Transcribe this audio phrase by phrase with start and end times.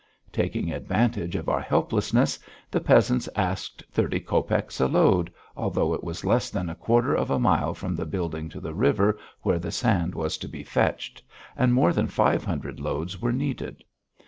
[0.31, 2.39] Taking advantage of our helplessness,
[2.71, 7.29] the peasants asked thirty copecks a load, although it was less than a quarter of
[7.29, 11.21] a mile from the building to the river where the sand was to be fetched,
[11.55, 13.83] and more than five hundred loads were needed.